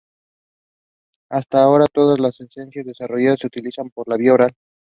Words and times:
Hasta 1.29 1.61
ahora 1.61 1.85
todas 1.85 2.19
las 2.19 2.31
estatinas 2.41 2.87
desarrolladas 2.87 3.41
se 3.41 3.45
utilizan 3.45 3.91
por 3.91 4.07
vía 4.17 4.33
oral. 4.33 4.51